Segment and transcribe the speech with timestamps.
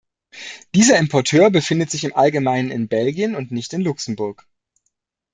[0.73, 4.47] Dieser Importeur befindet sich im Allgemeinen in Belgien und nicht in Luxemburg.